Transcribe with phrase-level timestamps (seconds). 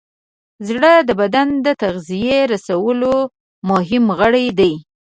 [0.67, 3.15] زړه د بدن د تغذیې رسولو
[3.69, 4.73] مهم غړی دی.